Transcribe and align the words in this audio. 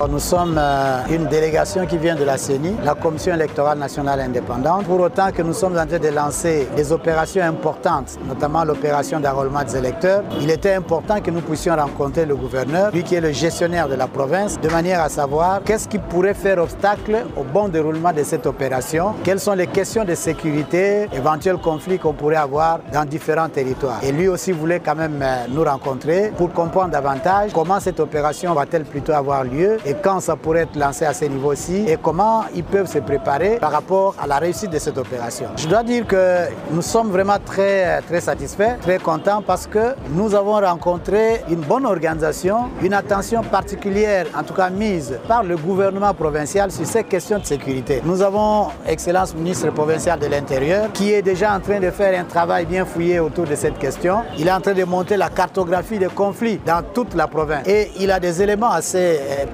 Nous 0.00 0.18
sommes 0.18 0.56
euh, 0.58 1.02
une 1.08 1.26
délégation 1.26 1.86
qui 1.86 1.96
vient 1.98 2.16
de 2.16 2.24
la 2.24 2.36
CENI, 2.36 2.74
la 2.84 2.94
Commission 2.94 3.32
électorale 3.32 3.78
nationale 3.78 4.20
indépendante, 4.20 4.84
pour 4.84 5.00
autant 5.00 5.30
que 5.30 5.40
nous 5.40 5.52
sommes 5.52 5.78
en 5.78 5.86
train 5.86 5.98
de 5.98 6.08
lancer 6.08 6.68
des 6.76 6.92
opérations 6.92 7.42
importantes, 7.42 8.18
notamment 8.26 8.64
l'opération 8.64 9.20
d'enrôlement 9.20 9.62
des 9.62 9.76
électeurs. 9.76 10.22
Il 10.40 10.50
était 10.50 10.74
important 10.74 11.20
que 11.20 11.30
nous 11.30 11.40
puissions 11.40 11.76
rencontrer 11.76 12.26
le 12.26 12.34
gouverneur, 12.34 12.90
lui 12.92 13.02
qui 13.04 13.14
est 13.14 13.20
le 13.20 13.32
gestionnaire 13.32 13.88
de 13.88 13.94
la 13.94 14.06
province, 14.06 14.60
de 14.60 14.68
manière 14.68 15.00
à 15.00 15.08
savoir 15.08 15.62
qu'est-ce 15.64 15.88
qui 15.88 15.98
pourrait 15.98 16.34
faire 16.34 16.58
obstacle 16.58 17.24
au 17.36 17.44
bon 17.44 17.68
déroulement 17.68 18.12
de 18.12 18.24
cette 18.24 18.46
opération, 18.46 19.14
quelles 19.22 19.40
sont 19.40 19.54
les 19.54 19.68
questions 19.68 20.04
de 20.04 20.14
sécurité, 20.14 21.06
éventuels 21.12 21.58
conflits 21.58 21.98
qu'on 21.98 22.12
pourrait 22.12 22.36
avoir 22.36 22.80
dans 22.92 23.04
différents 23.04 23.48
territoires. 23.48 24.00
Et 24.02 24.12
lui 24.12 24.28
aussi 24.28 24.52
voulait 24.52 24.80
quand 24.80 24.96
même 24.96 25.20
euh, 25.22 25.46
nous 25.48 25.64
rencontrer 25.64 26.32
pour 26.36 26.52
comprendre 26.52 26.90
davantage 26.90 27.52
comment 27.54 27.80
cette 27.80 28.00
opération 28.00 28.52
va-t-elle 28.54 28.84
plutôt 28.84 29.12
avoir 29.12 29.44
lieu 29.44 29.78
et 29.84 29.94
quand 29.94 30.20
ça 30.20 30.36
pourrait 30.36 30.62
être 30.62 30.76
lancé 30.76 31.04
à 31.04 31.14
ce 31.14 31.24
niveau-ci 31.24 31.84
et 31.88 31.96
comment 32.00 32.44
ils 32.54 32.64
peuvent 32.64 32.90
se 32.90 32.98
préparer 32.98 33.58
par 33.60 33.72
rapport 33.72 34.14
à 34.20 34.26
la 34.26 34.38
réussite 34.38 34.70
de 34.70 34.78
cette 34.78 34.98
opération. 34.98 35.46
Je 35.56 35.68
dois 35.68 35.82
dire 35.82 36.06
que 36.06 36.46
nous 36.70 36.82
sommes 36.82 37.10
vraiment 37.10 37.36
très, 37.44 38.00
très 38.02 38.20
satisfaits, 38.20 38.78
très 38.80 38.98
contents 38.98 39.42
parce 39.46 39.66
que 39.66 39.94
nous 40.10 40.34
avons 40.34 40.60
rencontré 40.60 41.42
une 41.48 41.60
bonne 41.60 41.86
organisation, 41.86 42.70
une 42.82 42.94
attention 42.94 43.42
particulière, 43.42 44.26
en 44.36 44.42
tout 44.42 44.54
cas 44.54 44.70
mise 44.70 45.18
par 45.28 45.42
le 45.42 45.56
gouvernement 45.56 46.14
provincial 46.14 46.70
sur 46.70 46.86
ces 46.86 47.04
questions 47.04 47.38
de 47.38 47.44
sécurité. 47.44 48.02
Nous 48.04 48.22
avons, 48.22 48.68
Excellence 48.86 49.34
ministre 49.34 49.70
provincial 49.70 50.18
de 50.18 50.26
l'Intérieur, 50.26 50.92
qui 50.92 51.12
est 51.12 51.22
déjà 51.22 51.54
en 51.54 51.60
train 51.60 51.80
de 51.80 51.90
faire 51.90 52.18
un 52.18 52.24
travail 52.24 52.66
bien 52.66 52.84
fouillé 52.84 53.20
autour 53.20 53.46
de 53.46 53.54
cette 53.54 53.78
question. 53.78 54.22
Il 54.38 54.48
est 54.48 54.52
en 54.52 54.60
train 54.60 54.74
de 54.74 54.84
monter 54.84 55.16
la 55.16 55.28
cartographie 55.28 55.98
des 55.98 56.06
conflits 56.08 56.60
dans 56.64 56.82
toute 56.82 57.14
la 57.14 57.26
province. 57.26 57.66
Et 57.66 57.90
il 57.98 58.10
a 58.10 58.20
des 58.20 58.42
éléments 58.42 58.70
assez 58.70 59.18
euh, 59.20 59.46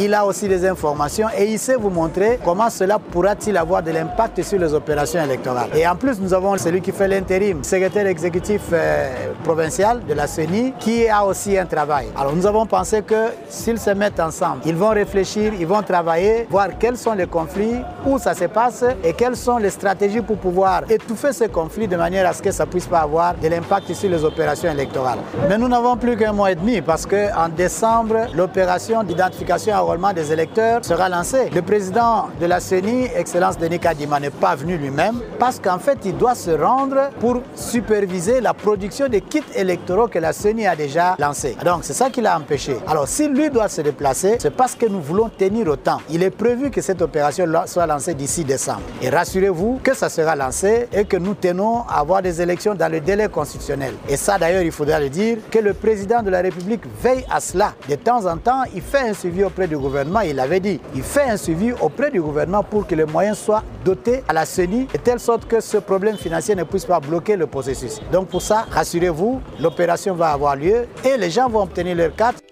Il 0.00 0.14
a 0.14 0.24
aussi 0.24 0.48
des 0.48 0.66
informations 0.66 1.28
et 1.36 1.44
il 1.44 1.58
sait 1.58 1.76
vous 1.76 1.90
montrer 1.90 2.38
comment 2.44 2.70
cela 2.70 2.98
pourra-t-il 2.98 3.56
avoir 3.56 3.82
de 3.82 3.90
l'impact 3.90 4.42
sur 4.42 4.58
les 4.58 4.72
opérations 4.72 5.22
électorales. 5.22 5.68
Et 5.74 5.86
en 5.86 5.94
plus, 5.94 6.18
nous 6.20 6.32
avons 6.32 6.56
celui 6.56 6.80
qui 6.80 6.92
fait 6.92 7.08
l'intérim, 7.08 7.62
secrétaire 7.62 8.06
exécutif 8.06 8.62
euh, 8.72 9.32
provincial 9.44 10.00
de 10.06 10.14
la 10.14 10.26
CENI, 10.26 10.72
qui 10.78 11.08
a 11.08 11.24
aussi 11.24 11.58
un 11.58 11.66
travail. 11.66 12.06
Alors 12.16 12.34
nous 12.34 12.46
avons 12.46 12.66
pensé 12.66 13.02
que 13.02 13.32
s'ils 13.48 13.78
se 13.78 13.90
mettent 13.90 14.20
ensemble, 14.20 14.60
ils 14.64 14.76
vont 14.76 14.90
réfléchir, 14.90 15.52
ils 15.58 15.66
vont 15.66 15.82
travailler, 15.82 16.46
voir 16.48 16.68
quels 16.78 16.96
sont 16.96 17.12
les 17.12 17.26
conflits, 17.26 17.76
où 18.06 18.18
ça 18.18 18.34
se 18.34 18.44
passe 18.44 18.84
et 19.04 19.12
quelles 19.12 19.36
sont 19.36 19.58
les 19.58 19.70
stratégies 19.70 20.22
pour 20.22 20.38
pouvoir 20.38 20.82
étouffer 20.88 21.32
ces 21.32 21.48
conflits 21.48 21.88
de 21.88 21.96
manière 21.96 22.28
à 22.28 22.32
ce 22.32 22.42
que 22.42 22.52
ça 22.52 22.64
puisse 22.66 22.86
pas 22.86 23.00
avoir 23.00 23.34
de 23.34 23.48
l'impact 23.48 23.92
sur 23.92 24.08
les 24.08 24.24
opérations 24.24 24.70
électorales. 24.70 25.18
Mais 25.48 25.58
nous 25.58 25.68
n'avons 25.68 25.96
plus 25.96 26.16
qu'un 26.16 26.32
mois 26.32 26.52
et 26.52 26.54
demi 26.54 26.80
parce 26.80 27.04
qu'en 27.06 27.48
décembre, 27.54 28.26
l'opération 28.34 29.02
d'identification 29.02 29.57
et 29.66 29.74
enrôlement 29.74 30.12
des 30.12 30.32
électeurs 30.32 30.84
sera 30.84 31.08
lancée. 31.08 31.50
Le 31.54 31.62
président 31.62 32.28
de 32.40 32.46
la 32.46 32.60
CENI, 32.60 33.08
Excellence 33.16 33.58
Denis 33.58 33.78
Kadima, 33.78 34.20
n'est 34.20 34.30
pas 34.30 34.54
venu 34.54 34.76
lui-même 34.76 35.20
parce 35.38 35.58
qu'en 35.58 35.78
fait, 35.78 35.98
il 36.04 36.16
doit 36.16 36.34
se 36.34 36.50
rendre 36.50 37.10
pour 37.18 37.42
superviser 37.54 38.40
la 38.40 38.54
production 38.54 39.08
des 39.08 39.20
kits 39.20 39.42
électoraux 39.54 40.08
que 40.08 40.18
la 40.18 40.32
CENI 40.32 40.66
a 40.66 40.76
déjà 40.76 41.16
lancés. 41.18 41.56
Donc, 41.64 41.80
c'est 41.82 41.94
ça 41.94 42.10
qui 42.10 42.20
l'a 42.20 42.36
empêché. 42.36 42.76
Alors, 42.86 43.08
si 43.08 43.28
lui 43.28 43.50
doit 43.50 43.68
se 43.68 43.80
déplacer, 43.80 44.36
c'est 44.38 44.54
parce 44.54 44.74
que 44.74 44.86
nous 44.86 45.00
voulons 45.00 45.28
tenir 45.28 45.66
au 45.68 45.76
temps. 45.76 46.00
Il 46.10 46.22
est 46.22 46.30
prévu 46.30 46.70
que 46.70 46.80
cette 46.80 47.02
opération 47.02 47.46
soit 47.66 47.86
lancée 47.86 48.14
d'ici 48.14 48.44
décembre. 48.44 48.82
Et 49.02 49.10
rassurez-vous 49.10 49.80
que 49.82 49.94
ça 49.94 50.08
sera 50.08 50.36
lancé 50.36 50.88
et 50.92 51.04
que 51.04 51.16
nous 51.16 51.34
tenons 51.34 51.82
à 51.88 52.00
avoir 52.00 52.22
des 52.22 52.40
élections 52.40 52.74
dans 52.74 52.90
le 52.90 53.00
délai 53.00 53.28
constitutionnel. 53.28 53.94
Et 54.08 54.16
ça, 54.16 54.38
d'ailleurs, 54.38 54.62
il 54.62 54.72
faudra 54.72 55.00
le 55.00 55.08
dire, 55.08 55.38
que 55.50 55.58
le 55.58 55.74
président 55.74 56.22
de 56.22 56.30
la 56.30 56.40
République 56.40 56.82
veille 57.02 57.24
à 57.30 57.40
cela. 57.40 57.72
De 57.88 57.94
temps 57.94 58.26
en 58.26 58.36
temps, 58.36 58.62
il 58.74 58.82
fait 58.82 59.08
un 59.08 59.14
suivi 59.14 59.44
auprès 59.48 59.66
du 59.66 59.76
gouvernement, 59.76 60.20
il 60.20 60.36
l'avait 60.36 60.60
dit. 60.60 60.80
Il 60.94 61.02
fait 61.02 61.28
un 61.28 61.36
suivi 61.36 61.72
auprès 61.80 62.10
du 62.10 62.22
gouvernement 62.22 62.62
pour 62.62 62.86
que 62.86 62.94
les 62.94 63.04
moyens 63.04 63.38
soient 63.38 63.64
dotés 63.84 64.22
à 64.28 64.32
la 64.32 64.44
CENI, 64.44 64.86
de 64.86 64.98
telle 64.98 65.18
sorte 65.18 65.46
que 65.46 65.60
ce 65.60 65.78
problème 65.78 66.16
financier 66.16 66.54
ne 66.54 66.64
puisse 66.64 66.84
pas 66.84 67.00
bloquer 67.00 67.36
le 67.36 67.46
processus. 67.46 68.00
Donc 68.12 68.28
pour 68.28 68.42
ça, 68.42 68.66
rassurez-vous, 68.70 69.40
l'opération 69.60 70.14
va 70.14 70.30
avoir 70.30 70.54
lieu 70.56 70.86
et 71.04 71.16
les 71.16 71.30
gens 71.30 71.48
vont 71.48 71.62
obtenir 71.62 71.96
leur 71.96 72.14
carte. 72.14 72.47